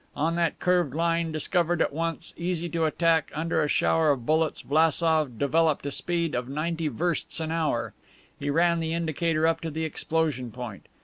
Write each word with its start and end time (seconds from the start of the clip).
On 0.15 0.35
that 0.35 0.57
curved 0.59 0.95
line, 0.95 1.31
discovered 1.31 1.79
at 1.79 1.93
once, 1.93 2.33
easy 2.35 2.67
to 2.69 2.85
attack, 2.85 3.29
under 3.35 3.61
a 3.61 3.67
shower 3.67 4.09
of 4.09 4.25
bullets, 4.25 4.61
Vlassof 4.63 5.37
developed 5.37 5.85
a 5.85 5.91
speed 5.91 6.33
of 6.33 6.49
ninety 6.49 6.87
versts 6.87 7.39
an 7.39 7.51
hour. 7.51 7.93
He 8.39 8.49
ran 8.49 8.79
the 8.79 8.95
indicator 8.95 9.45
up 9.45 9.61
to 9.61 9.69
the 9.69 9.85
explosion 9.85 10.49
point. 10.49 10.87